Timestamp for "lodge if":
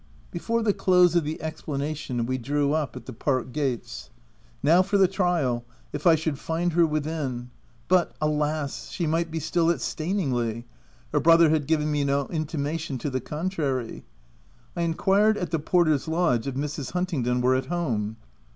16.07-16.55